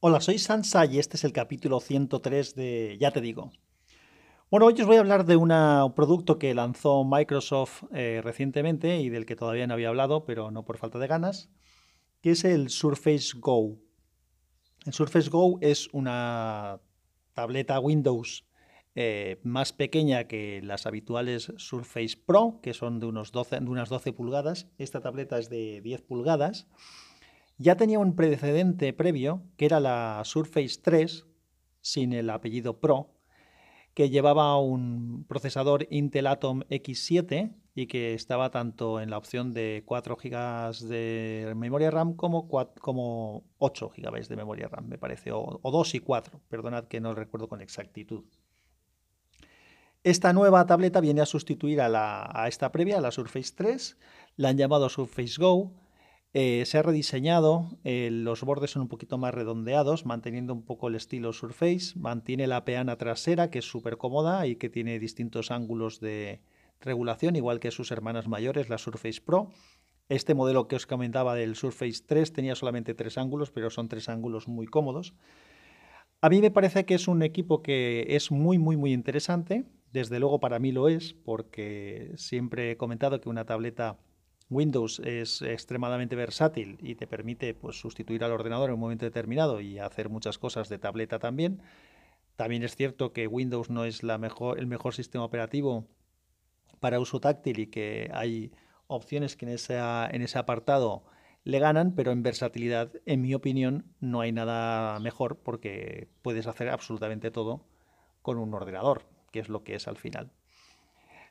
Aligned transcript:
Hola, 0.00 0.20
soy 0.20 0.38
Sansa 0.38 0.86
y 0.86 1.00
este 1.00 1.16
es 1.16 1.24
el 1.24 1.32
capítulo 1.32 1.80
103 1.80 2.54
de 2.54 2.96
Ya 3.00 3.10
te 3.10 3.20
digo. 3.20 3.50
Bueno, 4.48 4.66
hoy 4.66 4.74
os 4.80 4.86
voy 4.86 4.94
a 4.94 5.00
hablar 5.00 5.26
de 5.26 5.34
un 5.34 5.48
producto 5.96 6.38
que 6.38 6.54
lanzó 6.54 7.02
Microsoft 7.02 7.82
eh, 7.92 8.20
recientemente 8.22 9.00
y 9.00 9.08
del 9.08 9.26
que 9.26 9.34
todavía 9.34 9.66
no 9.66 9.74
había 9.74 9.88
hablado, 9.88 10.24
pero 10.24 10.52
no 10.52 10.64
por 10.64 10.78
falta 10.78 11.00
de 11.00 11.08
ganas, 11.08 11.50
que 12.22 12.30
es 12.30 12.44
el 12.44 12.68
Surface 12.68 13.32
Go. 13.40 13.80
El 14.86 14.92
Surface 14.92 15.30
Go 15.30 15.58
es 15.62 15.88
una 15.92 16.78
tableta 17.32 17.80
Windows 17.80 18.46
eh, 18.94 19.40
más 19.42 19.72
pequeña 19.72 20.28
que 20.28 20.60
las 20.62 20.86
habituales 20.86 21.52
Surface 21.56 22.16
Pro, 22.24 22.60
que 22.62 22.72
son 22.72 23.00
de, 23.00 23.06
unos 23.06 23.32
12, 23.32 23.58
de 23.58 23.68
unas 23.68 23.88
12 23.88 24.12
pulgadas. 24.12 24.68
Esta 24.78 25.00
tableta 25.00 25.40
es 25.40 25.50
de 25.50 25.80
10 25.80 26.02
pulgadas 26.02 26.68
ya 27.58 27.76
tenía 27.76 27.98
un 27.98 28.14
precedente 28.14 28.92
previo, 28.92 29.42
que 29.56 29.66
era 29.66 29.80
la 29.80 30.22
Surface 30.24 30.80
3, 30.82 31.26
sin 31.80 32.12
el 32.12 32.30
apellido 32.30 32.78
Pro, 32.80 33.10
que 33.94 34.10
llevaba 34.10 34.56
un 34.58 35.24
procesador 35.28 35.86
Intel 35.90 36.28
Atom 36.28 36.60
X7 36.70 37.52
y 37.74 37.86
que 37.88 38.14
estaba 38.14 38.50
tanto 38.50 39.00
en 39.00 39.10
la 39.10 39.18
opción 39.18 39.52
de 39.52 39.82
4 39.86 40.16
GB 40.16 40.88
de 40.88 41.52
memoria 41.56 41.90
RAM 41.90 42.14
como, 42.14 42.48
8 43.58 43.92
GB 43.96 44.28
de 44.28 44.36
memoria 44.36 44.68
RAM, 44.68 44.86
me 44.88 44.98
parece, 44.98 45.32
o, 45.32 45.60
2 45.62 45.94
y 45.96 46.00
4, 46.00 46.40
perdonad 46.48 46.84
que 46.84 47.00
no 47.00 47.14
recuerdo 47.14 47.48
con 47.48 47.60
exactitud. 47.60 48.24
Esta 50.04 50.32
nueva 50.32 50.64
tableta 50.66 51.00
viene 51.00 51.20
a 51.20 51.26
sustituir 51.26 51.80
a, 51.80 52.40
a 52.40 52.46
esta 52.46 52.70
previa, 52.70 52.98
a 52.98 53.00
la 53.00 53.10
Surface 53.10 53.52
3, 53.56 53.98
la 54.36 54.50
han 54.50 54.56
llamado 54.56 54.88
Surface 54.88 55.34
Go, 55.38 55.72
eh, 56.34 56.64
se 56.66 56.76
ha 56.76 56.82
rediseñado, 56.82 57.78
eh, 57.84 58.10
los 58.12 58.42
bordes 58.42 58.72
son 58.72 58.82
un 58.82 58.88
poquito 58.88 59.16
más 59.16 59.32
redondeados, 59.32 60.04
manteniendo 60.04 60.52
un 60.52 60.62
poco 60.62 60.88
el 60.88 60.94
estilo 60.94 61.32
Surface, 61.32 61.98
mantiene 61.98 62.46
la 62.46 62.64
peana 62.64 62.96
trasera 62.96 63.50
que 63.50 63.60
es 63.60 63.64
súper 63.64 63.96
cómoda 63.96 64.46
y 64.46 64.56
que 64.56 64.68
tiene 64.68 64.98
distintos 64.98 65.50
ángulos 65.50 66.00
de 66.00 66.42
regulación, 66.80 67.36
igual 67.36 67.60
que 67.60 67.70
sus 67.70 67.90
hermanas 67.90 68.28
mayores, 68.28 68.68
la 68.68 68.78
Surface 68.78 69.22
Pro. 69.22 69.50
Este 70.10 70.34
modelo 70.34 70.68
que 70.68 70.76
os 70.76 70.86
comentaba 70.86 71.34
del 71.34 71.56
Surface 71.56 72.02
3 72.06 72.32
tenía 72.32 72.54
solamente 72.54 72.94
tres 72.94 73.18
ángulos, 73.18 73.50
pero 73.50 73.70
son 73.70 73.88
tres 73.88 74.08
ángulos 74.08 74.48
muy 74.48 74.66
cómodos. 74.66 75.14
A 76.20 76.28
mí 76.28 76.40
me 76.40 76.50
parece 76.50 76.84
que 76.84 76.94
es 76.94 77.08
un 77.08 77.22
equipo 77.22 77.62
que 77.62 78.06
es 78.08 78.30
muy, 78.30 78.58
muy, 78.58 78.76
muy 78.76 78.92
interesante. 78.92 79.64
Desde 79.92 80.18
luego 80.18 80.40
para 80.40 80.58
mí 80.58 80.72
lo 80.72 80.88
es, 80.88 81.14
porque 81.14 82.12
siempre 82.16 82.72
he 82.72 82.76
comentado 82.76 83.20
que 83.20 83.28
una 83.28 83.44
tableta 83.44 83.98
Windows 84.50 85.00
es 85.00 85.42
extremadamente 85.42 86.16
versátil 86.16 86.78
y 86.80 86.94
te 86.94 87.06
permite 87.06 87.54
pues, 87.54 87.78
sustituir 87.78 88.24
al 88.24 88.32
ordenador 88.32 88.70
en 88.70 88.74
un 88.74 88.80
momento 88.80 89.04
determinado 89.04 89.60
y 89.60 89.78
hacer 89.78 90.08
muchas 90.08 90.38
cosas 90.38 90.68
de 90.68 90.78
tableta 90.78 91.18
también. 91.18 91.62
También 92.36 92.62
es 92.62 92.76
cierto 92.76 93.12
que 93.12 93.26
Windows 93.26 93.68
no 93.68 93.84
es 93.84 94.02
el 94.02 94.66
mejor 94.66 94.94
sistema 94.94 95.24
operativo 95.24 95.86
para 96.80 97.00
uso 97.00 97.20
táctil 97.20 97.58
y 97.58 97.66
que 97.66 98.10
hay 98.14 98.52
opciones 98.86 99.36
que 99.36 99.44
en 99.46 99.52
ese 100.22 100.38
apartado 100.38 101.04
le 101.44 101.58
ganan, 101.58 101.94
pero 101.94 102.12
en 102.12 102.22
versatilidad, 102.22 102.92
en 103.06 103.22
mi 103.22 103.34
opinión, 103.34 103.92
no 104.00 104.20
hay 104.20 104.32
nada 104.32 104.98
mejor 105.00 105.38
porque 105.38 106.08
puedes 106.22 106.46
hacer 106.46 106.68
absolutamente 106.68 107.30
todo 107.30 107.66
con 108.22 108.38
un 108.38 108.54
ordenador, 108.54 109.02
que 109.30 109.40
es 109.40 109.48
lo 109.48 109.64
que 109.64 109.74
es 109.74 109.88
al 109.88 109.96
final. 109.96 110.30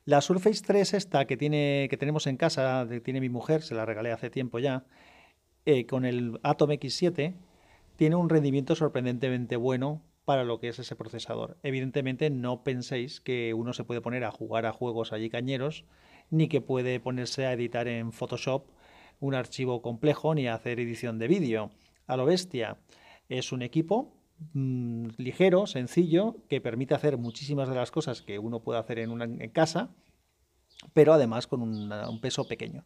La 0.07 0.21
Surface 0.21 0.63
3 0.65 0.93
esta 0.93 1.27
que, 1.27 1.35
tiene, 1.35 1.87
que 1.89 1.97
tenemos 1.97 2.27
en 2.27 2.37
casa, 2.37 2.87
que 2.89 3.01
tiene 3.01 3.19
mi 3.19 3.27
mujer, 3.27 3.61
se 3.61 3.75
la 3.75 3.85
regalé 3.85 4.13
hace 4.13 4.29
tiempo 4.29 4.57
ya, 4.57 4.85
eh, 5.65 5.85
con 5.85 6.05
el 6.05 6.39
Atom 6.43 6.69
X7, 6.69 7.35
tiene 7.97 8.15
un 8.15 8.29
rendimiento 8.29 8.73
sorprendentemente 8.73 9.57
bueno 9.57 10.01
para 10.23 10.45
lo 10.45 10.61
que 10.61 10.69
es 10.69 10.79
ese 10.79 10.95
procesador. 10.95 11.57
Evidentemente 11.61 12.29
no 12.29 12.63
penséis 12.63 13.19
que 13.19 13.53
uno 13.53 13.73
se 13.73 13.83
puede 13.83 13.99
poner 13.99 14.23
a 14.23 14.31
jugar 14.31 14.65
a 14.65 14.71
juegos 14.71 15.11
allí 15.11 15.29
cañeros, 15.29 15.83
ni 16.29 16.47
que 16.47 16.61
puede 16.61 17.01
ponerse 17.01 17.45
a 17.45 17.51
editar 17.51 17.89
en 17.89 18.13
Photoshop 18.13 18.69
un 19.19 19.35
archivo 19.35 19.81
complejo, 19.81 20.33
ni 20.35 20.47
a 20.47 20.53
hacer 20.53 20.79
edición 20.79 21.19
de 21.19 21.27
vídeo. 21.27 21.69
A 22.05 22.15
lo 22.15 22.23
bestia. 22.23 22.77
Es 23.27 23.51
un 23.51 23.61
equipo 23.61 24.17
Mm, 24.53 25.07
ligero, 25.17 25.65
sencillo, 25.65 26.37
que 26.47 26.61
permite 26.61 26.93
hacer 26.93 27.17
muchísimas 27.17 27.69
de 27.69 27.75
las 27.75 27.91
cosas 27.91 28.21
que 28.21 28.37
uno 28.39 28.61
puede 28.61 28.79
hacer 28.79 28.99
en, 28.99 29.49
casa, 29.49 29.89
pero 30.93 31.13
además 31.13 31.47
con 31.47 31.61
un 31.61 32.21
peso 32.21 32.47
pequeño. 32.47 32.83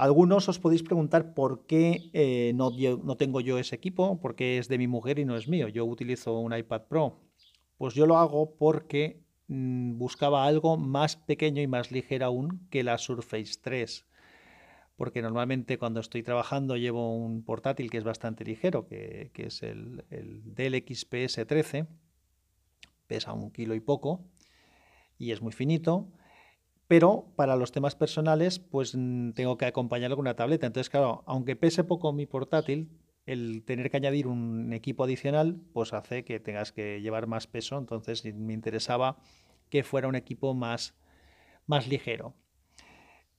Algunos 0.00 0.48
os 0.48 0.58
podéis 0.58 0.82
preguntar 0.82 1.34
por 1.34 1.66
qué 1.66 2.08
eh, 2.14 2.52
no, 2.54 2.72
tengo 3.16 3.42
yo 3.42 3.58
ese 3.58 3.76
equipo, 3.76 4.18
porque 4.18 4.56
es 4.56 4.66
de 4.66 4.78
mi 4.78 4.86
mujer 4.86 5.18
y 5.18 5.26
no 5.26 5.36
es 5.36 5.46
mío. 5.46 5.68
Yo 5.68 5.84
utilizo 5.84 6.38
un 6.38 6.56
iPad 6.56 6.84
Pro. 6.88 7.20
Pues 7.76 7.92
yo 7.92 8.06
lo 8.06 8.16
hago 8.16 8.54
porque 8.56 9.20
mm, 9.48 9.98
buscaba 9.98 10.46
algo 10.46 10.78
más 10.78 11.16
pequeño 11.16 11.60
y 11.60 11.66
más 11.66 11.92
ligero 11.92 12.24
aún 12.24 12.66
que 12.70 12.82
la 12.82 12.96
Surface 12.96 13.58
3 13.60 14.06
porque 14.96 15.22
normalmente 15.22 15.78
cuando 15.78 16.00
estoy 16.00 16.22
trabajando 16.22 16.76
llevo 16.76 17.16
un 17.16 17.42
portátil 17.42 17.90
que 17.90 17.96
es 17.96 18.04
bastante 18.04 18.44
ligero, 18.44 18.86
que, 18.86 19.30
es 19.34 19.62
el, 19.62 20.04
el, 20.10 20.42
Dell 20.54 20.74
XPS 20.74 21.46
13, 21.46 21.86
pesa 23.06 23.32
un 23.32 23.50
kilo 23.50 23.74
y 23.74 23.80
poco 23.80 24.26
y 25.18 25.30
es 25.30 25.40
muy 25.40 25.52
finito, 25.52 26.10
pero 26.90 27.32
para 27.36 27.54
los 27.54 27.70
temas 27.70 27.94
personales 27.94 28.58
pues 28.58 28.96
mm, 28.96 29.30
tengo 29.34 29.56
que 29.56 29.64
acompañarlo 29.64 30.16
con 30.16 30.24
una 30.24 30.34
tableta. 30.34 30.66
Entonces, 30.66 30.90
claro, 30.90 31.22
aunque 31.24 31.54
pese 31.54 31.84
poco 31.84 32.12
mi 32.12 32.26
portátil, 32.26 32.90
el 33.26 33.62
tener 33.64 33.92
que 33.92 33.98
añadir 33.98 34.26
un 34.26 34.72
equipo 34.72 35.04
adicional 35.04 35.60
pues 35.72 35.92
hace 35.92 36.24
que 36.24 36.40
tengas 36.40 36.72
que 36.72 37.00
llevar 37.00 37.28
más 37.28 37.46
peso, 37.46 37.78
entonces 37.78 38.24
me 38.34 38.54
interesaba 38.54 39.18
que 39.68 39.84
fuera 39.84 40.08
un 40.08 40.16
equipo 40.16 40.52
más, 40.52 40.96
más 41.64 41.86
ligero. 41.86 42.34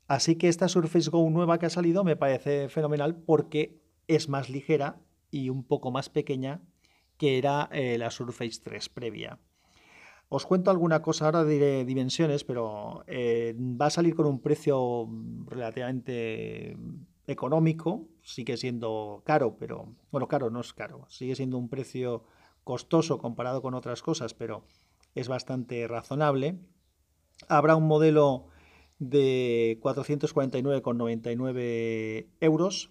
Así 0.07 0.37
que 0.37 0.47
esta 0.47 0.69
Surface 0.69 1.09
Go 1.09 1.29
nueva 1.29 1.59
que 1.59 1.65
ha 1.65 1.69
salido 1.69 2.05
me 2.05 2.15
parece 2.15 2.69
fenomenal 2.69 3.17
porque 3.17 3.81
es 4.07 4.29
más 4.29 4.49
ligera 4.49 5.01
y 5.29 5.49
un 5.49 5.65
poco 5.65 5.91
más 5.91 6.07
pequeña 6.07 6.61
que 7.17 7.37
era 7.37 7.67
eh, 7.73 7.97
la 7.97 8.11
Surface 8.11 8.61
3 8.63 8.87
previa. 8.87 9.39
Os 10.33 10.45
cuento 10.45 10.71
alguna 10.71 11.01
cosa 11.01 11.25
ahora 11.25 11.43
de 11.43 11.83
dimensiones, 11.83 12.45
pero 12.45 13.03
eh, 13.05 13.53
va 13.59 13.87
a 13.87 13.89
salir 13.89 14.15
con 14.15 14.25
un 14.25 14.39
precio 14.39 15.09
relativamente 15.45 16.77
económico, 17.27 18.07
sigue 18.21 18.55
siendo 18.55 19.23
caro, 19.25 19.57
pero 19.57 19.93
bueno, 20.09 20.29
caro 20.29 20.49
no 20.49 20.61
es 20.61 20.71
caro, 20.71 21.05
sigue 21.09 21.35
siendo 21.35 21.57
un 21.57 21.67
precio 21.67 22.23
costoso 22.63 23.17
comparado 23.17 23.61
con 23.61 23.73
otras 23.73 24.01
cosas, 24.01 24.33
pero 24.33 24.63
es 25.15 25.27
bastante 25.27 25.85
razonable. 25.85 26.61
Habrá 27.49 27.75
un 27.75 27.87
modelo 27.87 28.45
de 28.99 29.79
449,99 29.81 32.27
euros 32.39 32.89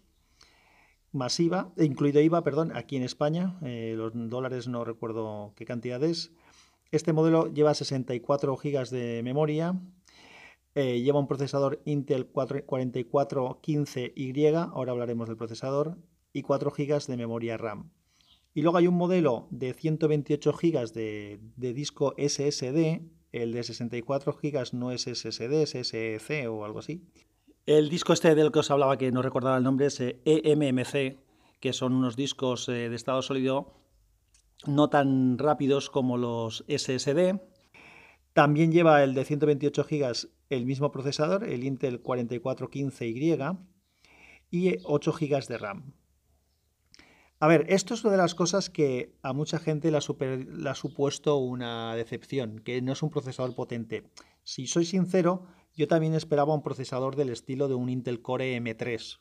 masiva, 1.12 1.72
incluido 1.78 2.20
IVA, 2.20 2.44
perdón, 2.44 2.76
aquí 2.76 2.96
en 2.96 3.02
España, 3.02 3.58
eh, 3.62 3.94
los 3.96 4.12
dólares 4.14 4.68
no 4.68 4.84
recuerdo 4.84 5.54
qué 5.56 5.64
cantidad 5.64 6.04
es. 6.04 6.34
Este 6.90 7.12
modelo 7.12 7.52
lleva 7.52 7.74
64 7.74 8.56
GB 8.56 8.88
de 8.90 9.22
memoria, 9.22 9.78
eh, 10.74 11.00
lleva 11.00 11.20
un 11.20 11.28
procesador 11.28 11.80
Intel 11.84 12.32
4415Y, 12.32 14.70
ahora 14.72 14.92
hablaremos 14.92 15.28
del 15.28 15.36
procesador, 15.36 15.98
y 16.32 16.42
4 16.42 16.70
GB 16.70 17.06
de 17.06 17.16
memoria 17.16 17.56
RAM. 17.56 17.90
Y 18.54 18.62
luego 18.62 18.78
hay 18.78 18.86
un 18.86 18.94
modelo 18.94 19.48
de 19.50 19.74
128 19.74 20.52
GB 20.52 20.92
de, 20.92 21.40
de 21.56 21.74
disco 21.74 22.14
SSD 22.18 23.02
el 23.32 23.52
de 23.52 23.62
64 23.62 24.32
GB 24.32 24.72
no 24.72 24.90
es 24.90 25.02
SSD, 25.02 25.62
es 25.62 25.70
SEC 25.70 26.48
o 26.48 26.64
algo 26.64 26.80
así. 26.80 27.02
El 27.66 27.88
disco 27.88 28.12
este 28.12 28.34
del 28.34 28.50
que 28.50 28.60
os 28.60 28.70
hablaba, 28.70 28.98
que 28.98 29.12
no 29.12 29.22
recordaba 29.22 29.56
el 29.56 29.62
nombre, 29.62 29.86
es 29.86 30.00
eMMC, 30.00 30.94
eh, 30.94 31.06
e 31.06 31.18
que 31.60 31.72
son 31.72 31.92
unos 31.92 32.16
discos 32.16 32.68
eh, 32.68 32.88
de 32.88 32.96
estado 32.96 33.22
sólido 33.22 33.74
no 34.66 34.90
tan 34.90 35.38
rápidos 35.38 35.90
como 35.90 36.16
los 36.16 36.64
SSD. 36.68 37.40
También 38.32 38.72
lleva 38.72 39.02
el 39.02 39.14
de 39.14 39.24
128 39.24 39.84
GB 39.84 40.30
el 40.50 40.66
mismo 40.66 40.90
procesador, 40.90 41.44
el 41.44 41.64
Intel 41.64 42.02
4415Y, 42.02 43.58
y 44.50 44.76
8 44.84 45.12
GB 45.12 45.46
de 45.46 45.58
RAM. 45.58 45.94
A 47.42 47.46
ver, 47.46 47.64
esto 47.70 47.94
es 47.94 48.04
una 48.04 48.12
de 48.12 48.18
las 48.18 48.34
cosas 48.34 48.68
que 48.68 49.16
a 49.22 49.32
mucha 49.32 49.58
gente 49.58 49.90
le 49.90 49.96
ha, 49.96 50.74
supuesto 50.74 51.36
una 51.38 51.94
decepción, 51.94 52.58
que 52.58 52.82
no 52.82 52.92
es 52.92 53.02
un 53.02 53.08
procesador 53.08 53.54
potente. 53.54 54.10
Si 54.42 54.66
soy 54.66 54.84
sincero, 54.84 55.46
yo 55.74 55.88
también 55.88 56.14
esperaba 56.14 56.52
un 56.52 56.62
procesador 56.62 57.16
del 57.16 57.30
estilo 57.30 57.66
de 57.68 57.74
un 57.74 57.88
Intel 57.88 58.20
Core 58.20 58.60
M3, 58.60 59.20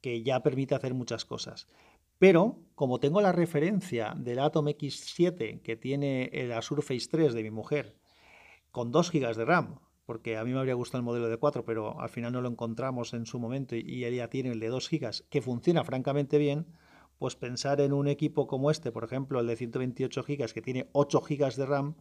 que 0.00 0.22
ya 0.22 0.42
permite 0.42 0.74
hacer 0.74 0.94
muchas 0.94 1.26
cosas. 1.26 1.68
Pero, 2.18 2.60
como 2.74 3.00
tengo 3.00 3.20
la 3.20 3.32
referencia 3.32 4.14
del 4.16 4.38
Atom 4.38 4.66
X7 4.66 5.62
que 5.62 5.76
tiene 5.76 6.30
la 6.48 6.62
Surface 6.62 7.08
3 7.10 7.34
de 7.34 7.42
mi 7.42 7.50
mujer, 7.50 7.96
con 8.70 8.90
2 8.90 9.10
GB 9.12 9.36
de 9.36 9.44
RAM, 9.44 9.80
porque 10.06 10.36
a 10.36 10.44
mí 10.44 10.52
me 10.52 10.58
habría 10.58 10.74
gustado 10.74 10.98
el 10.98 11.04
modelo 11.04 11.28
de 11.28 11.36
4, 11.36 11.64
pero 11.64 12.00
al 12.00 12.08
final 12.08 12.32
no 12.32 12.40
lo 12.40 12.48
encontramos 12.48 13.14
en 13.14 13.26
su 13.26 13.38
momento 13.38 13.74
y 13.76 14.04
ella 14.04 14.28
tiene 14.28 14.50
el 14.50 14.60
de 14.60 14.68
2 14.68 14.90
GB, 14.90 15.28
que 15.30 15.42
funciona 15.42 15.84
francamente 15.84 16.38
bien, 16.38 16.66
pues 17.18 17.36
pensar 17.36 17.80
en 17.80 17.92
un 17.92 18.08
equipo 18.08 18.46
como 18.46 18.70
este, 18.70 18.92
por 18.92 19.04
ejemplo, 19.04 19.40
el 19.40 19.46
de 19.46 19.56
128 19.56 20.22
GB, 20.22 20.52
que 20.52 20.62
tiene 20.62 20.88
8 20.92 21.20
GB 21.20 21.54
de 21.54 21.66
RAM 21.66 21.96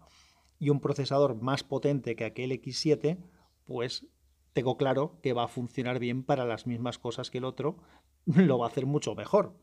y 0.60 0.70
un 0.70 0.80
procesador 0.80 1.36
más 1.42 1.64
potente 1.64 2.16
que 2.16 2.26
aquel 2.26 2.52
X7, 2.52 3.18
pues 3.66 4.08
tengo 4.54 4.78
claro 4.78 5.20
que 5.22 5.34
va 5.34 5.46
a 5.46 5.48
funcionar 5.48 6.00
bien 6.00 6.24
para 6.24 6.46
las 6.46 6.68
mismas 6.68 7.00
cosas 7.00 7.32
que 7.32 7.38
el 7.38 7.46
otro, 7.46 7.78
lo 8.26 8.58
va 8.58 8.68
a 8.68 8.70
hacer 8.70 8.86
mucho 8.86 9.16
mejor. 9.16 9.56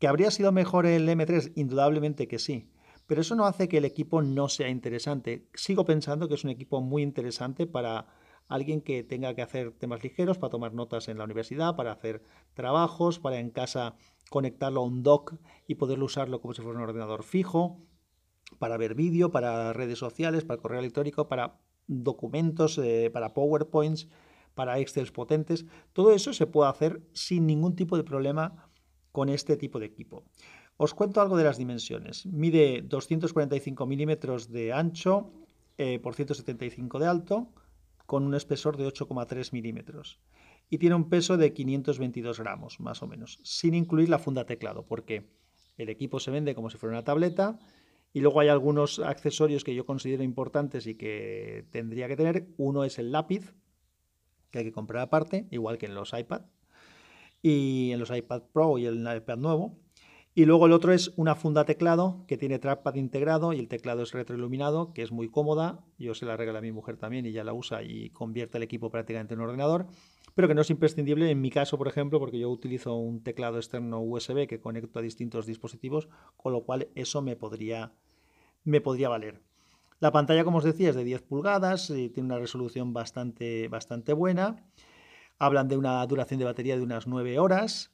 ¿Que 0.00 0.08
habría 0.08 0.30
sido 0.30 0.50
mejor 0.50 0.86
el 0.86 1.06
M3? 1.06 1.52
Indudablemente 1.56 2.26
que 2.26 2.38
sí. 2.38 2.70
Pero 3.06 3.20
eso 3.20 3.34
no 3.34 3.44
hace 3.44 3.68
que 3.68 3.76
el 3.76 3.84
equipo 3.84 4.22
no 4.22 4.48
sea 4.48 4.70
interesante. 4.70 5.46
Sigo 5.52 5.84
pensando 5.84 6.26
que 6.26 6.34
es 6.34 6.42
un 6.42 6.48
equipo 6.48 6.80
muy 6.80 7.02
interesante 7.02 7.66
para 7.66 8.06
alguien 8.48 8.80
que 8.80 9.04
tenga 9.04 9.34
que 9.34 9.42
hacer 9.42 9.72
temas 9.72 10.02
ligeros, 10.02 10.38
para 10.38 10.52
tomar 10.52 10.72
notas 10.72 11.08
en 11.08 11.18
la 11.18 11.24
universidad, 11.24 11.76
para 11.76 11.92
hacer 11.92 12.22
trabajos, 12.54 13.18
para 13.18 13.40
en 13.40 13.50
casa 13.50 13.94
conectarlo 14.30 14.80
a 14.80 14.84
un 14.84 15.02
dock 15.02 15.34
y 15.66 15.74
poderlo 15.74 16.06
usarlo 16.06 16.40
como 16.40 16.54
si 16.54 16.62
fuera 16.62 16.78
un 16.78 16.84
ordenador 16.84 17.22
fijo, 17.22 17.78
para 18.58 18.78
ver 18.78 18.94
vídeo, 18.94 19.30
para 19.30 19.74
redes 19.74 19.98
sociales, 19.98 20.44
para 20.44 20.62
correo 20.62 20.80
electrónico, 20.80 21.28
para 21.28 21.60
documentos, 21.88 22.78
eh, 22.78 23.10
para 23.12 23.34
PowerPoints, 23.34 24.08
para 24.54 24.78
Excel 24.78 25.12
potentes. 25.12 25.66
Todo 25.92 26.12
eso 26.12 26.32
se 26.32 26.46
puede 26.46 26.70
hacer 26.70 27.02
sin 27.12 27.46
ningún 27.46 27.76
tipo 27.76 27.98
de 27.98 28.04
problema 28.04 28.69
con 29.12 29.28
este 29.28 29.56
tipo 29.56 29.78
de 29.78 29.86
equipo. 29.86 30.24
Os 30.76 30.94
cuento 30.94 31.20
algo 31.20 31.36
de 31.36 31.44
las 31.44 31.58
dimensiones. 31.58 32.26
Mide 32.26 32.82
245 32.82 33.86
milímetros 33.86 34.50
de 34.50 34.72
ancho 34.72 35.30
eh, 35.76 35.98
por 35.98 36.14
175 36.14 36.98
de 36.98 37.06
alto, 37.06 37.52
con 38.06 38.24
un 38.24 38.34
espesor 38.34 38.76
de 38.76 38.86
8,3 38.86 39.52
milímetros. 39.52 40.20
Y 40.68 40.78
tiene 40.78 40.94
un 40.94 41.08
peso 41.08 41.36
de 41.36 41.52
522 41.52 42.38
gramos, 42.38 42.80
más 42.80 43.02
o 43.02 43.06
menos, 43.06 43.40
sin 43.42 43.74
incluir 43.74 44.08
la 44.08 44.18
funda 44.18 44.46
teclado, 44.46 44.86
porque 44.86 45.28
el 45.76 45.88
equipo 45.88 46.20
se 46.20 46.30
vende 46.30 46.54
como 46.54 46.70
si 46.70 46.78
fuera 46.78 46.96
una 46.96 47.04
tableta 47.04 47.58
y 48.12 48.20
luego 48.20 48.40
hay 48.40 48.48
algunos 48.48 48.98
accesorios 48.98 49.64
que 49.64 49.74
yo 49.74 49.86
considero 49.86 50.22
importantes 50.22 50.86
y 50.86 50.96
que 50.96 51.66
tendría 51.70 52.08
que 52.08 52.16
tener. 52.16 52.48
Uno 52.56 52.84
es 52.84 52.98
el 52.98 53.12
lápiz, 53.12 53.54
que 54.50 54.58
hay 54.58 54.64
que 54.64 54.72
comprar 54.72 55.02
aparte, 55.02 55.46
igual 55.50 55.78
que 55.78 55.86
en 55.86 55.94
los 55.94 56.12
iPad, 56.12 56.42
y 57.42 57.90
en 57.92 58.00
los 58.00 58.10
iPad 58.10 58.42
Pro 58.52 58.78
y 58.78 58.86
el 58.86 59.00
iPad 59.00 59.38
nuevo. 59.38 59.78
Y 60.32 60.44
luego 60.44 60.66
el 60.66 60.72
otro 60.72 60.92
es 60.92 61.12
una 61.16 61.34
funda 61.34 61.64
teclado 61.64 62.24
que 62.28 62.38
tiene 62.38 62.60
trackpad 62.60 62.94
integrado 62.94 63.52
y 63.52 63.58
el 63.58 63.66
teclado 63.66 64.02
es 64.02 64.12
retroiluminado, 64.12 64.92
que 64.92 65.02
es 65.02 65.10
muy 65.10 65.28
cómoda. 65.28 65.84
Yo 65.98 66.14
se 66.14 66.24
la 66.24 66.36
regalo 66.36 66.58
a 66.58 66.62
mi 66.62 66.70
mujer 66.70 66.96
también 66.96 67.26
y 67.26 67.32
ya 67.32 67.42
la 67.42 67.52
usa 67.52 67.82
y 67.82 68.10
convierte 68.10 68.56
el 68.56 68.62
equipo 68.62 68.90
prácticamente 68.90 69.34
en 69.34 69.40
un 69.40 69.46
ordenador, 69.46 69.88
pero 70.34 70.46
que 70.46 70.54
no 70.54 70.60
es 70.60 70.70
imprescindible 70.70 71.30
en 71.30 71.40
mi 71.40 71.50
caso, 71.50 71.78
por 71.78 71.88
ejemplo, 71.88 72.20
porque 72.20 72.38
yo 72.38 72.48
utilizo 72.48 72.94
un 72.94 73.24
teclado 73.24 73.56
externo 73.56 74.00
USB 74.00 74.46
que 74.46 74.60
conecto 74.60 75.00
a 75.00 75.02
distintos 75.02 75.46
dispositivos, 75.46 76.08
con 76.36 76.52
lo 76.52 76.62
cual 76.62 76.88
eso 76.94 77.22
me 77.22 77.34
podría, 77.34 77.92
me 78.62 78.80
podría 78.80 79.08
valer. 79.08 79.42
La 79.98 80.12
pantalla, 80.12 80.44
como 80.44 80.58
os 80.58 80.64
decía, 80.64 80.90
es 80.90 80.96
de 80.96 81.04
10 81.04 81.22
pulgadas, 81.22 81.90
y 81.90 82.08
tiene 82.08 82.28
una 82.28 82.38
resolución 82.38 82.92
bastante, 82.92 83.68
bastante 83.68 84.12
buena. 84.12 84.64
Hablan 85.40 85.66
de 85.66 85.76
una 85.76 86.06
duración 86.06 86.38
de 86.38 86.44
batería 86.44 86.76
de 86.76 86.82
unas 86.82 87.08
9 87.08 87.38
horas. 87.38 87.90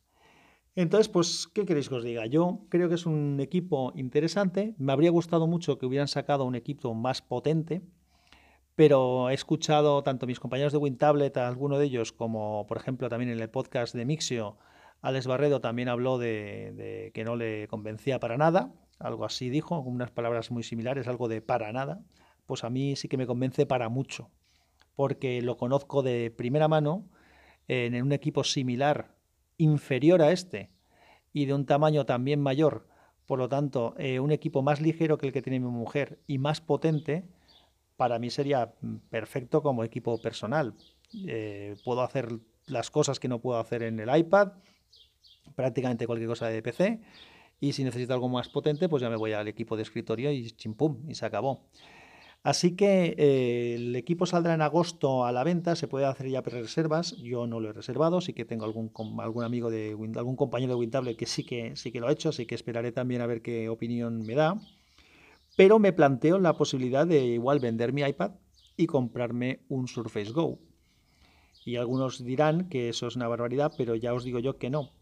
Entonces, 0.74 1.08
pues, 1.08 1.48
¿qué 1.54 1.64
queréis 1.64 1.88
que 1.88 1.94
os 1.94 2.04
diga? 2.04 2.26
Yo 2.26 2.66
creo 2.68 2.88
que 2.90 2.96
es 2.96 3.06
un 3.06 3.38
equipo 3.40 3.92
interesante. 3.94 4.74
Me 4.76 4.92
habría 4.92 5.10
gustado 5.10 5.46
mucho 5.46 5.78
que 5.78 5.86
hubieran 5.86 6.08
sacado 6.08 6.44
un 6.44 6.56
equipo 6.56 6.92
más 6.92 7.22
potente, 7.22 7.82
pero 8.74 9.30
he 9.30 9.34
escuchado 9.34 10.02
tanto 10.02 10.26
mis 10.26 10.40
compañeros 10.40 10.72
de 10.72 10.78
WinTablet, 10.78 11.36
alguno 11.38 11.78
de 11.78 11.86
ellos, 11.86 12.12
como 12.12 12.66
por 12.66 12.76
ejemplo 12.76 13.08
también 13.08 13.30
en 13.30 13.40
el 13.40 13.48
podcast 13.48 13.94
de 13.94 14.04
Mixio, 14.04 14.58
Alex 15.00 15.26
Barredo 15.26 15.60
también 15.60 15.88
habló 15.88 16.18
de, 16.18 16.72
de 16.72 17.12
que 17.14 17.24
no 17.24 17.36
le 17.36 17.68
convencía 17.68 18.18
para 18.18 18.36
nada, 18.36 18.74
algo 18.98 19.24
así 19.24 19.50
dijo, 19.50 19.78
unas 19.78 20.10
palabras 20.10 20.50
muy 20.50 20.62
similares, 20.62 21.06
algo 21.06 21.28
de 21.28 21.40
para 21.42 21.72
nada. 21.72 22.02
Pues 22.44 22.64
a 22.64 22.70
mí 22.70 22.96
sí 22.96 23.08
que 23.08 23.16
me 23.16 23.26
convence 23.26 23.66
para 23.66 23.88
mucho, 23.88 24.30
porque 24.94 25.42
lo 25.42 25.56
conozco 25.56 26.02
de 26.02 26.30
primera 26.30 26.68
mano 26.68 27.08
en 27.68 28.02
un 28.02 28.12
equipo 28.12 28.44
similar 28.44 29.14
inferior 29.58 30.22
a 30.22 30.32
este 30.32 30.70
y 31.32 31.46
de 31.46 31.54
un 31.54 31.66
tamaño 31.66 32.06
también 32.06 32.40
mayor, 32.40 32.86
por 33.26 33.38
lo 33.38 33.48
tanto, 33.48 33.94
eh, 33.98 34.20
un 34.20 34.30
equipo 34.30 34.62
más 34.62 34.80
ligero 34.80 35.18
que 35.18 35.26
el 35.26 35.32
que 35.32 35.42
tiene 35.42 35.60
mi 35.60 35.68
mujer 35.68 36.18
y 36.26 36.38
más 36.38 36.60
potente, 36.60 37.24
para 37.96 38.18
mí 38.18 38.30
sería 38.30 38.72
perfecto 39.10 39.62
como 39.62 39.84
equipo 39.84 40.20
personal. 40.20 40.74
Eh, 41.26 41.76
puedo 41.84 42.02
hacer 42.02 42.28
las 42.66 42.90
cosas 42.90 43.18
que 43.18 43.28
no 43.28 43.40
puedo 43.40 43.58
hacer 43.58 43.82
en 43.82 43.98
el 44.00 44.16
iPad, 44.16 44.52
prácticamente 45.54 46.06
cualquier 46.06 46.28
cosa 46.28 46.48
de 46.48 46.62
PC, 46.62 47.00
y 47.58 47.72
si 47.72 47.84
necesito 47.84 48.12
algo 48.12 48.28
más 48.28 48.48
potente, 48.48 48.88
pues 48.88 49.02
ya 49.02 49.10
me 49.10 49.16
voy 49.16 49.32
al 49.32 49.48
equipo 49.48 49.76
de 49.76 49.82
escritorio 49.82 50.30
y 50.30 50.50
chimpum, 50.52 51.08
y 51.08 51.14
se 51.14 51.26
acabó. 51.26 51.64
Así 52.46 52.76
que 52.76 53.16
eh, 53.18 53.74
el 53.74 53.96
equipo 53.96 54.24
saldrá 54.24 54.54
en 54.54 54.62
agosto 54.62 55.24
a 55.24 55.32
la 55.32 55.42
venta, 55.42 55.74
se 55.74 55.88
puede 55.88 56.06
hacer 56.06 56.28
ya 56.28 56.44
pre-reservas, 56.44 57.16
yo 57.16 57.48
no 57.48 57.58
lo 57.58 57.70
he 57.70 57.72
reservado, 57.72 58.20
sí 58.20 58.34
que 58.34 58.44
tengo 58.44 58.64
algún, 58.64 58.92
algún 59.18 59.42
amigo 59.42 59.68
de 59.68 59.96
algún 60.14 60.36
compañero 60.36 60.74
de 60.74 60.76
Wintable 60.76 61.16
que 61.16 61.26
sí 61.26 61.42
que 61.42 61.74
sí 61.74 61.90
que 61.90 61.98
lo 61.98 62.06
ha 62.06 62.12
hecho, 62.12 62.28
así 62.28 62.46
que 62.46 62.54
esperaré 62.54 62.92
también 62.92 63.20
a 63.20 63.26
ver 63.26 63.42
qué 63.42 63.68
opinión 63.68 64.22
me 64.22 64.36
da. 64.36 64.60
Pero 65.56 65.80
me 65.80 65.92
planteo 65.92 66.38
la 66.38 66.56
posibilidad 66.56 67.04
de 67.04 67.24
igual 67.24 67.58
vender 67.58 67.92
mi 67.92 68.02
iPad 68.02 68.34
y 68.76 68.86
comprarme 68.86 69.64
un 69.68 69.88
Surface 69.88 70.30
Go. 70.30 70.60
Y 71.64 71.74
algunos 71.74 72.24
dirán 72.24 72.68
que 72.68 72.90
eso 72.90 73.08
es 73.08 73.16
una 73.16 73.26
barbaridad, 73.26 73.72
pero 73.76 73.96
ya 73.96 74.14
os 74.14 74.22
digo 74.22 74.38
yo 74.38 74.56
que 74.56 74.70
no. 74.70 74.92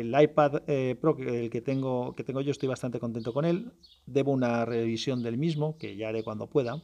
El 0.00 0.14
iPad 0.20 0.62
eh, 0.66 0.96
Pro, 1.00 1.16
el 1.18 1.50
que 1.50 1.60
tengo, 1.60 2.14
que 2.14 2.24
tengo 2.24 2.40
yo, 2.40 2.50
estoy 2.50 2.68
bastante 2.68 2.98
contento 3.00 3.32
con 3.32 3.44
él. 3.44 3.72
Debo 4.06 4.32
una 4.32 4.64
revisión 4.64 5.22
del 5.22 5.36
mismo, 5.38 5.76
que 5.78 5.96
ya 5.96 6.08
haré 6.08 6.22
cuando 6.22 6.48
pueda. 6.48 6.82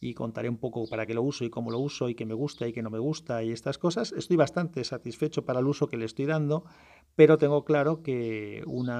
Y 0.00 0.14
contaré 0.14 0.48
un 0.48 0.58
poco 0.58 0.88
para 0.88 1.06
qué 1.06 1.14
lo 1.14 1.22
uso 1.22 1.44
y 1.44 1.50
cómo 1.50 1.70
lo 1.70 1.80
uso 1.80 2.08
y 2.08 2.14
qué 2.14 2.24
me 2.24 2.34
gusta 2.34 2.68
y 2.68 2.72
qué 2.72 2.82
no 2.82 2.90
me 2.90 3.00
gusta 3.00 3.42
y 3.42 3.50
estas 3.50 3.78
cosas. 3.78 4.12
Estoy 4.12 4.36
bastante 4.36 4.84
satisfecho 4.84 5.44
para 5.44 5.58
el 5.58 5.66
uso 5.66 5.88
que 5.88 5.96
le 5.96 6.04
estoy 6.04 6.26
dando, 6.26 6.64
pero 7.16 7.36
tengo 7.36 7.64
claro 7.64 8.02
que 8.02 8.62
un 8.66 8.90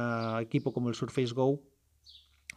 equipo 0.40 0.72
como 0.72 0.88
el 0.88 0.96
Surface 0.96 1.32
Go 1.34 1.62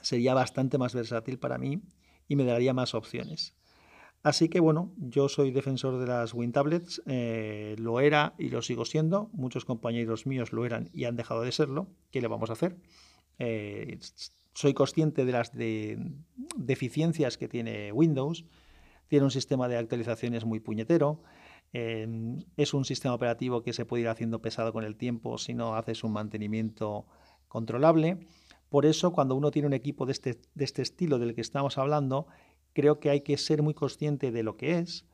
sería 0.01 0.33
bastante 0.33 0.79
más 0.79 0.95
versátil 0.95 1.37
para 1.37 1.59
mí 1.59 1.83
y 2.27 2.35
me 2.35 2.45
daría 2.45 2.73
más 2.73 2.95
opciones. 2.95 3.55
Así 4.23 4.49
que 4.49 4.59
bueno, 4.59 4.91
yo 4.97 5.29
soy 5.29 5.51
defensor 5.51 5.99
de 5.99 6.05
las 6.05 6.33
WinTablets, 6.33 7.01
eh, 7.07 7.75
lo 7.79 7.99
era 7.99 8.35
y 8.37 8.49
lo 8.49 8.61
sigo 8.61 8.85
siendo, 8.85 9.31
muchos 9.33 9.65
compañeros 9.65 10.27
míos 10.27 10.53
lo 10.53 10.63
eran 10.63 10.89
y 10.93 11.05
han 11.05 11.15
dejado 11.15 11.41
de 11.41 11.51
serlo, 11.51 11.87
¿qué 12.11 12.21
le 12.21 12.27
vamos 12.27 12.51
a 12.51 12.53
hacer? 12.53 12.77
Eh, 13.39 13.97
soy 14.53 14.75
consciente 14.75 15.25
de 15.25 15.31
las 15.31 15.51
deficiencias 16.55 17.37
que 17.37 17.47
tiene 17.47 17.91
Windows, 17.91 18.45
tiene 19.07 19.25
un 19.25 19.31
sistema 19.31 19.67
de 19.67 19.77
actualizaciones 19.77 20.45
muy 20.45 20.59
puñetero, 20.59 21.23
eh, 21.73 22.07
es 22.57 22.73
un 22.75 22.85
sistema 22.85 23.15
operativo 23.15 23.63
que 23.63 23.73
se 23.73 23.85
puede 23.85 24.03
ir 24.03 24.09
haciendo 24.09 24.39
pesado 24.39 24.71
con 24.71 24.83
el 24.83 24.97
tiempo 24.97 25.39
si 25.39 25.55
no 25.55 25.75
haces 25.75 26.03
un 26.03 26.13
mantenimiento 26.13 27.07
controlable. 27.47 28.19
Por 28.69 28.85
eso, 28.85 29.11
cuando 29.11 29.35
uno 29.35 29.51
tiene 29.51 29.67
un 29.67 29.73
equipo 29.73 30.05
de 30.05 30.13
este, 30.13 30.39
de 30.53 30.63
este 30.63 30.81
estilo 30.81 31.19
del 31.19 31.33
que 31.33 31.41
estamos 31.41 31.77
hablando, 31.77 32.27
creo 32.73 32.99
que 32.99 33.09
hay 33.09 33.21
que 33.21 33.37
ser 33.37 33.61
muy 33.61 33.73
consciente 33.73 34.31
de 34.31 34.43
lo 34.43 34.57
que 34.57 34.79
es 34.79 35.05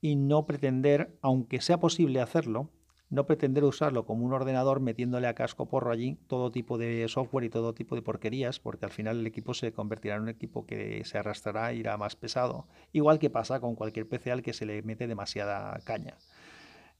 y 0.00 0.16
no 0.16 0.46
pretender, 0.46 1.18
aunque 1.22 1.60
sea 1.60 1.78
posible 1.78 2.20
hacerlo, 2.20 2.70
no 3.10 3.26
pretender 3.26 3.64
usarlo 3.64 4.06
como 4.06 4.24
un 4.24 4.32
ordenador 4.32 4.80
metiéndole 4.80 5.26
a 5.26 5.34
casco 5.34 5.66
porro 5.66 5.90
allí 5.90 6.16
todo 6.28 6.52
tipo 6.52 6.78
de 6.78 7.06
software 7.08 7.44
y 7.44 7.50
todo 7.50 7.74
tipo 7.74 7.96
de 7.96 8.02
porquerías, 8.02 8.60
porque 8.60 8.84
al 8.84 8.92
final 8.92 9.18
el 9.18 9.26
equipo 9.26 9.52
se 9.52 9.72
convertirá 9.72 10.14
en 10.14 10.22
un 10.22 10.28
equipo 10.28 10.64
que 10.64 11.04
se 11.04 11.18
arrastrará, 11.18 11.72
irá 11.72 11.96
más 11.96 12.14
pesado, 12.14 12.68
igual 12.92 13.18
que 13.18 13.28
pasa 13.28 13.60
con 13.60 13.74
cualquier 13.74 14.08
PC 14.08 14.30
al 14.30 14.42
que 14.42 14.52
se 14.52 14.64
le 14.64 14.82
mete 14.82 15.08
demasiada 15.08 15.78
caña. 15.84 16.16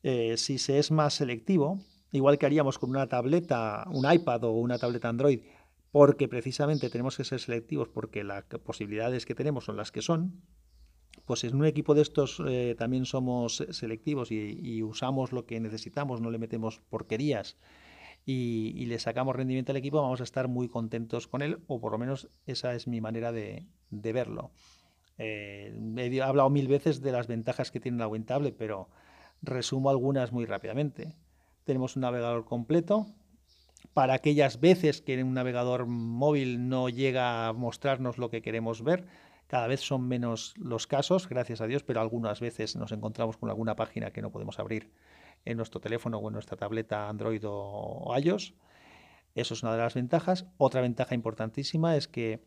Eh, 0.02 0.36
si 0.36 0.58
se 0.58 0.78
es 0.78 0.90
más 0.90 1.14
selectivo, 1.14 1.78
igual 2.10 2.38
que 2.38 2.46
haríamos 2.46 2.78
con 2.78 2.90
una 2.90 3.06
tableta, 3.06 3.84
un 3.90 4.10
iPad 4.10 4.44
o 4.44 4.52
una 4.52 4.78
tableta 4.78 5.08
Android, 5.08 5.42
porque 5.92 6.28
precisamente 6.28 6.90
tenemos 6.90 7.16
que 7.16 7.24
ser 7.24 7.40
selectivos 7.40 7.88
porque 7.88 8.22
las 8.24 8.44
posibilidades 8.64 9.26
que 9.26 9.34
tenemos 9.34 9.64
son 9.64 9.76
las 9.76 9.90
que 9.90 10.02
son, 10.02 10.42
pues 11.24 11.44
en 11.44 11.56
un 11.56 11.66
equipo 11.66 11.94
de 11.94 12.02
estos 12.02 12.40
eh, 12.46 12.74
también 12.78 13.04
somos 13.04 13.64
selectivos 13.70 14.30
y, 14.30 14.82
usamos 14.82 15.32
lo 15.32 15.46
que 15.46 15.60
necesitamos, 15.60 16.20
no 16.20 16.30
le 16.30 16.38
metemos 16.38 16.80
porquerías 16.90 17.56
y, 18.24 18.86
le 18.86 18.98
sacamos 18.98 19.34
rendimiento 19.34 19.72
al 19.72 19.76
equipo, 19.76 20.00
vamos 20.00 20.20
a 20.20 20.24
estar 20.24 20.48
muy 20.48 20.68
contentos 20.68 21.26
con 21.26 21.42
él, 21.42 21.60
o 21.66 21.80
por 21.80 21.92
lo 21.92 21.98
menos 21.98 22.28
esa 22.46 22.74
es 22.74 22.86
mi 22.86 23.00
manera 23.00 23.32
de, 23.32 23.66
verlo. 23.90 24.52
Eh, 25.18 25.76
he 25.96 26.22
hablado 26.22 26.50
mil 26.50 26.68
veces 26.68 27.00
de 27.02 27.12
las 27.12 27.26
ventajas 27.26 27.70
que 27.70 27.80
tiene 27.80 27.98
la 27.98 28.08
WinTablet, 28.08 28.56
pero 28.56 28.88
resumo 29.42 29.90
algunas 29.90 30.32
muy 30.32 30.44
rápidamente. 30.46 31.16
Tenemos 31.64 31.96
un 31.96 32.02
navegador 32.02 32.44
completo, 32.44 33.06
para 33.92 34.14
aquellas 34.14 34.60
veces 34.60 35.02
que 35.02 35.22
un 35.22 35.34
navegador 35.34 35.86
móvil 35.86 36.68
no 36.68 36.88
llega 36.88 37.48
a 37.48 37.52
mostrarnos 37.52 38.18
lo 38.18 38.30
que 38.30 38.42
queremos 38.42 38.82
ver. 38.82 39.06
Cada 39.46 39.66
vez 39.66 39.80
son 39.80 40.06
menos 40.06 40.54
los 40.56 40.86
casos, 40.86 41.28
gracias 41.28 41.60
a 41.60 41.66
Dios, 41.66 41.82
pero 41.82 42.00
algunas 42.00 42.40
veces 42.40 42.76
nos 42.76 42.92
encontramos 42.92 43.36
con 43.36 43.48
alguna 43.48 43.74
página 43.74 44.12
que 44.12 44.22
no 44.22 44.30
podemos 44.30 44.58
abrir 44.58 44.92
en 45.44 45.56
nuestro 45.56 45.80
teléfono 45.80 46.18
o 46.18 46.28
en 46.28 46.34
nuestra 46.34 46.56
tableta 46.56 47.08
Android 47.08 47.42
o 47.44 48.14
iOS. 48.16 48.54
Eso 49.34 49.54
es 49.54 49.62
una 49.62 49.72
de 49.72 49.78
las 49.78 49.94
ventajas. 49.94 50.46
Otra 50.56 50.80
ventaja 50.80 51.14
importantísima 51.14 51.96
es 51.96 52.08
que 52.08 52.44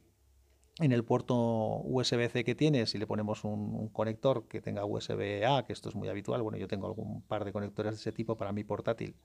en 0.80 0.92
el 0.92 1.04
puerto 1.04 1.36
USB-C 1.84 2.44
que 2.44 2.56
tiene, 2.56 2.86
si 2.88 2.98
le 2.98 3.06
ponemos 3.06 3.44
un, 3.44 3.90
conector 3.90 4.48
que 4.48 4.62
tenga 4.62 4.86
USB-A, 4.86 5.66
que 5.66 5.74
esto 5.74 5.90
es 5.90 5.96
muy 5.96 6.10
habitual, 6.10 6.42
bueno, 6.42 6.58
yo 6.58 6.68
tengo 6.68 6.88
algún 6.88 7.22
par 7.22 7.46
de 7.46 7.54
conectores 7.54 7.94
de 7.94 7.98
ese 7.98 8.12
tipo 8.12 8.38
para 8.38 8.52
mi 8.52 8.64
portátil 8.64 9.16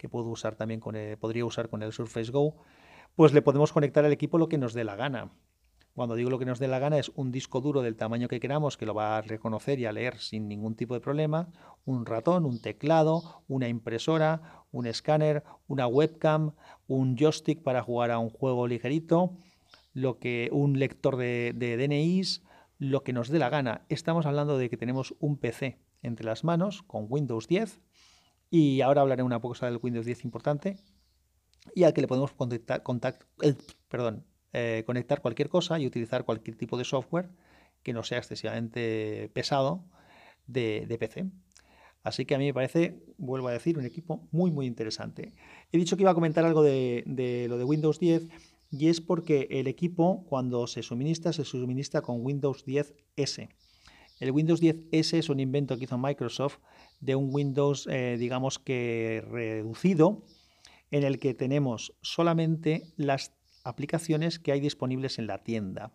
que 0.00 0.08
puedo 0.08 0.30
usar 0.30 0.56
también 0.56 0.80
con 0.80 0.96
podría 1.20 1.44
usar 1.44 1.68
con 1.68 1.82
el 1.82 1.92
Surface 1.92 2.32
Go, 2.32 2.56
pues 3.16 3.34
le 3.34 3.42
podemos 3.42 3.70
conectar 3.70 4.02
al 4.02 4.12
equipo 4.12 4.38
lo 4.38 4.48
que 4.48 4.56
nos 4.56 4.72
dé 4.72 4.82
la 4.82 4.96
gana. 4.96 5.30
Cuando 5.94 6.14
digo 6.14 6.30
lo 6.30 6.38
que 6.38 6.46
nos 6.46 6.58
dé 6.58 6.68
la 6.68 6.78
gana 6.78 6.98
es 6.98 7.10
un 7.16 7.30
disco 7.30 7.60
duro 7.60 7.82
del 7.82 7.96
tamaño 7.96 8.26
que 8.26 8.40
queramos, 8.40 8.78
que 8.78 8.86
lo 8.86 8.94
va 8.94 9.18
a 9.18 9.20
reconocer 9.20 9.78
y 9.78 9.84
a 9.84 9.92
leer 9.92 10.16
sin 10.16 10.48
ningún 10.48 10.74
tipo 10.74 10.94
de 10.94 11.00
problema, 11.00 11.48
un 11.84 12.06
ratón, 12.06 12.46
un 12.46 12.62
teclado, 12.62 13.42
una 13.46 13.68
impresora, 13.68 14.64
un 14.72 14.86
escáner, 14.86 15.44
una 15.68 15.86
webcam, 15.86 16.52
un 16.88 17.18
joystick 17.18 17.62
para 17.62 17.82
jugar 17.82 18.10
a 18.10 18.18
un 18.18 18.30
juego 18.30 18.66
ligerito, 18.66 19.36
lo 19.92 20.18
que 20.18 20.48
un 20.50 20.78
lector 20.78 21.16
de, 21.16 21.52
de 21.54 21.76
DNIs, 21.76 22.42
lo 22.78 23.02
que 23.02 23.12
nos 23.12 23.28
dé 23.28 23.38
la 23.38 23.50
gana. 23.50 23.82
Estamos 23.90 24.24
hablando 24.24 24.56
de 24.56 24.70
que 24.70 24.78
tenemos 24.78 25.14
un 25.18 25.36
PC 25.36 25.78
entre 26.02 26.24
las 26.24 26.42
manos 26.42 26.82
con 26.82 27.04
Windows 27.10 27.48
10 27.48 27.82
y 28.50 28.80
ahora 28.80 29.02
hablaré 29.02 29.22
una 29.22 29.40
cosa 29.40 29.66
del 29.66 29.78
Windows 29.80 30.04
10 30.04 30.24
importante 30.24 30.76
y 31.74 31.84
al 31.84 31.92
que 31.92 32.00
le 32.00 32.08
podemos 32.08 32.32
conectar, 32.32 32.82
eh, 34.52 34.82
conectar 34.86 35.22
cualquier 35.22 35.48
cosa 35.48 35.78
y 35.78 35.86
utilizar 35.86 36.24
cualquier 36.24 36.56
tipo 36.56 36.76
de 36.76 36.84
software 36.84 37.30
que 37.82 37.92
no 37.92 38.02
sea 38.02 38.18
excesivamente 38.18 39.30
pesado 39.32 39.84
de, 40.46 40.96
PC. 40.98 41.30
Así 42.02 42.24
que 42.24 42.34
a 42.34 42.38
mí 42.38 42.46
me 42.46 42.54
parece, 42.54 43.02
vuelvo 43.18 43.48
a 43.48 43.52
decir, 43.52 43.78
un 43.78 43.84
equipo 43.84 44.26
muy, 44.32 44.50
muy 44.50 44.66
interesante. 44.66 45.34
He 45.70 45.78
dicho 45.78 45.96
que 45.96 46.02
iba 46.02 46.10
a 46.10 46.14
comentar 46.14 46.44
algo 46.44 46.62
de, 46.62 47.04
de 47.06 47.46
lo 47.48 47.58
de 47.58 47.64
Windows 47.64 48.00
10 48.00 48.26
y 48.70 48.88
es 48.88 49.00
porque 49.00 49.48
el 49.50 49.66
equipo 49.66 50.24
cuando 50.28 50.66
se 50.66 50.82
suministra, 50.82 51.32
se 51.32 51.44
suministra 51.44 52.00
con 52.00 52.24
Windows 52.24 52.66
10S. 52.66 53.48
El 54.18 54.32
Windows 54.32 54.62
10S 54.62 55.18
es 55.18 55.28
un 55.28 55.40
invento 55.40 55.76
que 55.76 55.84
hizo 55.84 55.98
Microsoft 55.98 56.58
de 57.00 57.16
un 57.16 57.28
Windows, 57.32 57.86
eh, 57.90 58.16
digamos 58.18 58.58
que 58.58 59.24
reducido, 59.28 60.24
en 60.90 61.04
el 61.04 61.18
que 61.18 61.34
tenemos 61.34 61.94
solamente 62.02 62.92
las 62.96 63.32
aplicaciones 63.64 64.38
que 64.38 64.52
hay 64.52 64.60
disponibles 64.60 65.18
en 65.18 65.26
la 65.26 65.42
tienda. 65.42 65.92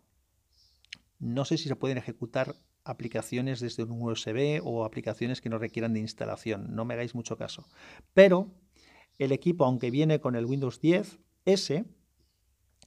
No 1.19 1.45
sé 1.45 1.57
si 1.57 1.67
se 1.67 1.75
pueden 1.75 1.97
ejecutar 1.97 2.55
aplicaciones 2.83 3.59
desde 3.59 3.83
un 3.83 4.01
USB 4.01 4.61
o 4.63 4.85
aplicaciones 4.85 5.41
que 5.41 5.49
no 5.49 5.57
requieran 5.57 5.93
de 5.93 5.99
instalación, 5.99 6.75
no 6.75 6.85
me 6.85 6.93
hagáis 6.93 7.15
mucho 7.15 7.37
caso. 7.37 7.67
Pero 8.13 8.51
el 9.17 9.31
equipo, 9.31 9.65
aunque 9.65 9.91
viene 9.91 10.19
con 10.19 10.35
el 10.35 10.45
Windows 10.45 10.81
10S, 10.81 11.85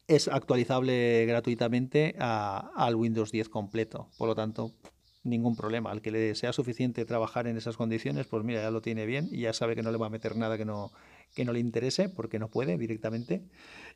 es 0.06 0.28
actualizable 0.28 1.26
gratuitamente 1.26 2.14
al 2.18 2.94
Windows 2.94 3.30
10 3.30 3.48
completo. 3.48 4.08
Por 4.16 4.28
lo 4.28 4.34
tanto, 4.34 4.75
ningún 5.22 5.56
problema. 5.56 5.90
Al 5.90 6.02
que 6.02 6.10
le 6.10 6.34
sea 6.34 6.52
suficiente 6.52 7.04
trabajar 7.04 7.46
en 7.46 7.56
esas 7.56 7.76
condiciones, 7.76 8.26
pues 8.26 8.44
mira, 8.44 8.62
ya 8.62 8.70
lo 8.70 8.80
tiene 8.82 9.06
bien 9.06 9.28
y 9.30 9.42
ya 9.42 9.52
sabe 9.52 9.75
que 9.75 9.82
no 9.82 9.90
le 9.90 9.98
va 9.98 10.06
a 10.06 10.10
meter 10.10 10.37
nada 10.37 10.56
que 10.56 10.64
no, 10.64 10.92
que 11.34 11.44
no 11.44 11.52
le 11.52 11.60
interese, 11.60 12.08
porque 12.08 12.38
no 12.38 12.48
puede 12.48 12.78
directamente. 12.78 13.44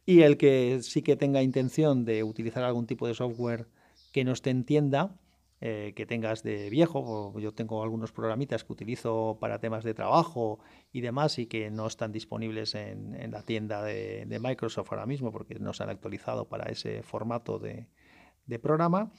Y 0.05 0.23
el 0.23 0.37
que 0.37 0.81
sí 0.83 1.03
que 1.03 1.17
tenga 1.17 1.43
intención 1.43 2.05
de 2.05 2.23
utilizar 2.23 2.65
algún 2.65 2.87
tipo 2.87 3.07
de 3.07 3.15
software 3.15 3.69
que 4.13 4.25
no 4.25 4.33
esté 4.33 4.51
en 4.51 4.65
tienda, 4.65 5.19
eh, 5.65 5.93
que 5.95 6.07
tengas 6.07 6.43
de 6.43 6.69
viejo. 6.71 7.39
Yo 7.39 7.55
tengo 7.55 7.85
algunos 7.85 8.11
programitas 8.11 8.65
que 8.65 8.73
utilizo 8.73 9.39
para 9.41 9.61
temas 9.61 9.85
de 9.85 9.95
trabajo 9.95 10.59
y 10.93 11.03
demás 11.03 11.39
y 11.39 11.47
que 11.47 11.71
no 11.71 11.87
están 11.87 12.11
disponibles 12.11 12.75
en, 12.75 13.31
la 13.31 13.45
tienda 13.45 13.81
de, 13.81 14.27
Microsoft 14.41 14.91
ahora 14.91 15.07
mismo 15.07 15.31
porque 15.31 15.61
no 15.61 15.73
se 15.73 15.85
han 15.85 15.91
actualizado 15.91 16.49
para 16.49 16.69
ese 16.69 17.05
formato 17.05 17.61
de, 17.61 17.87
programa, 18.61 19.13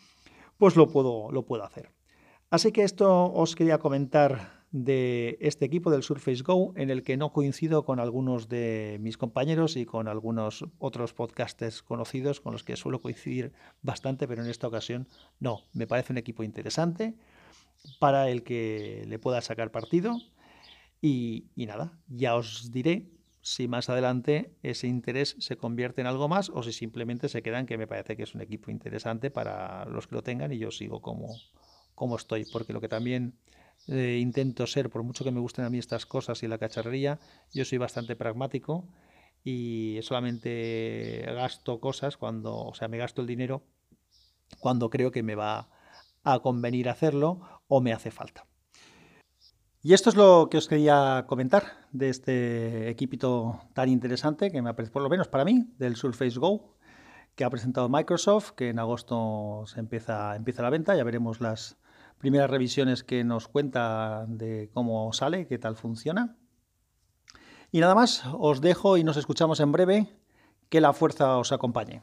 pues 0.63 0.77
lo 0.77 0.87
puedo, 0.87 1.29
lo 1.29 1.45
puedo 1.45 1.65
hacer. 1.65 1.89
Así 2.49 2.71
que 2.71 2.83
esto 2.83 3.33
os 3.33 3.53
quería 3.53 3.79
comentar 3.79 4.63
de 4.71 5.37
este 5.41 5.65
equipo 5.65 5.91
del 5.91 6.03
Surface 6.03 6.41
Go, 6.41 6.71
en 6.77 6.89
el 6.89 7.03
que 7.03 7.17
no 7.17 7.33
coincido 7.33 7.83
con 7.83 7.99
algunos 7.99 8.47
de 8.47 8.97
mis 9.01 9.17
compañeros 9.17 9.75
y 9.75 9.85
con 9.85 10.07
algunos 10.07 10.63
otros 10.79 11.13
podcasters 11.13 11.83
conocidos 11.83 12.39
con 12.39 12.53
los 12.53 12.63
que 12.63 12.77
suelo 12.77 13.01
coincidir 13.01 13.51
bastante, 13.81 14.25
pero 14.25 14.41
en 14.41 14.49
esta 14.49 14.69
ocasión 14.69 15.09
no. 15.41 15.63
Me 15.73 15.85
parece 15.85 16.13
un 16.13 16.17
equipo 16.17 16.43
interesante 16.43 17.13
para 17.99 18.29
el 18.29 18.43
que 18.43 19.03
le 19.05 19.19
pueda 19.19 19.41
sacar 19.41 19.69
partido. 19.69 20.15
Y, 21.01 21.47
y 21.57 21.65
nada, 21.65 21.99
ya 22.07 22.37
os 22.37 22.71
diré 22.71 23.11
si 23.43 23.67
más 23.67 23.89
adelante 23.89 24.55
ese 24.63 24.87
interés 24.87 25.35
se 25.37 25.57
convierte 25.57 25.99
en 25.99 26.07
algo 26.07 26.29
más 26.29 26.49
o 26.49 26.63
si 26.63 26.71
simplemente 26.71 27.27
se 27.27 27.43
quedan 27.43 27.65
que 27.65 27.77
me 27.77 27.87
parece 27.87 28.15
que 28.15 28.23
es 28.23 28.33
un 28.33 28.41
equipo 28.41 28.71
interesante 28.71 29.29
para 29.29 29.83
los 29.85 30.07
que 30.07 30.15
lo 30.15 30.23
tengan 30.23 30.53
y 30.53 30.57
yo 30.57 30.71
sigo 30.71 31.01
como, 31.01 31.35
como 31.93 32.15
estoy, 32.15 32.45
porque 32.45 32.71
lo 32.71 32.79
que 32.79 32.87
también 32.87 33.37
eh, 33.89 34.17
intento 34.21 34.65
ser, 34.65 34.89
por 34.89 35.03
mucho 35.03 35.25
que 35.25 35.31
me 35.31 35.41
gusten 35.41 35.65
a 35.65 35.69
mí 35.69 35.77
estas 35.77 36.05
cosas 36.05 36.41
y 36.41 36.47
la 36.47 36.57
cacharrería, 36.57 37.19
yo 37.53 37.65
soy 37.65 37.77
bastante 37.77 38.15
pragmático 38.15 38.87
y 39.43 39.99
solamente 40.03 41.25
gasto 41.27 41.81
cosas 41.81 42.15
cuando, 42.15 42.55
o 42.55 42.73
sea, 42.73 42.87
me 42.87 42.97
gasto 42.97 43.19
el 43.19 43.27
dinero 43.27 43.61
cuando 44.61 44.89
creo 44.89 45.11
que 45.11 45.21
me 45.21 45.35
va 45.35 45.67
a 46.23 46.39
convenir 46.39 46.87
hacerlo 46.87 47.61
o 47.67 47.81
me 47.81 47.91
hace 47.91 48.09
falta. 48.09 48.47
Y 49.83 49.93
esto 49.93 50.09
es 50.09 50.15
lo 50.15 50.47
que 50.49 50.57
os 50.57 50.67
quería 50.67 51.25
comentar 51.27 51.63
de 51.91 52.09
este 52.09 52.89
equipito 52.89 53.59
tan 53.73 53.89
interesante 53.89 54.49
que 54.49 54.61
me 54.61 54.69
ha 54.69 54.75
por 54.75 55.01
lo 55.03 55.09
menos 55.09 55.27
para 55.27 55.45
mí, 55.45 55.67
del 55.77 55.95
Surface 55.97 56.39
Go, 56.39 56.73
que 57.35 57.43
ha 57.43 57.49
presentado 57.49 57.89
Microsoft, 57.89 58.51
que 58.51 58.69
en 58.69 58.79
agosto 58.79 59.65
se 59.67 59.79
empieza, 59.81 60.35
empieza 60.35 60.63
la 60.63 60.69
venta, 60.69 60.95
ya 60.95 61.03
veremos 61.03 61.41
las, 61.41 61.77
primeras 62.23 62.49
revisiones 62.49 63.03
que 63.03 63.25
nos 63.25 63.49
cuenta 63.49 64.23
de 64.29 64.69
cómo 64.73 65.11
sale, 65.11 65.45
qué 65.45 65.57
tal 65.57 65.75
funciona. 65.75 66.37
Y 67.69 67.81
nada 67.81 67.95
más, 67.95 68.23
os 68.39 68.61
dejo 68.61 68.95
y 68.95 69.03
nos 69.03 69.17
escuchamos 69.17 69.59
en 69.59 69.73
breve. 69.73 70.07
Que 70.69 70.79
la 70.79 70.93
fuerza 70.93 71.37
os 71.37 71.51
acompañe. 71.51 72.01